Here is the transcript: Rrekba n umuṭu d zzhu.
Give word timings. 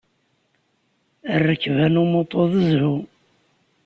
Rrekba 1.39 1.85
n 1.93 2.01
umuṭu 2.03 2.41
d 2.51 2.53
zzhu. 2.65 2.95